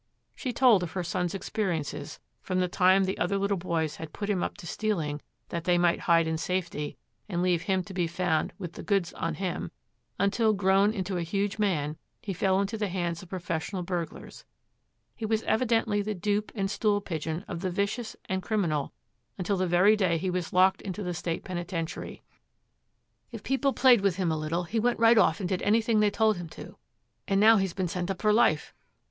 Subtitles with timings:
[0.33, 4.31] She told of her son's experiences, from the time the other little boys had put
[4.31, 6.97] him up to stealing that they might hide in safety
[7.29, 9.69] and leave him to be found with 'the goods' on him,
[10.17, 14.43] until, grown into a huge man, he fell into the hands of professional burglars;
[15.15, 18.91] he was evidently the dupe and stool pigeon of the vicious and criminal
[19.37, 22.23] until the very day he was locked into the State Penitentiary.
[23.31, 26.09] 'If people played with him a little, he went right off and did anything they
[26.09, 26.77] told him to,
[27.27, 28.73] and now he's been sent up for life.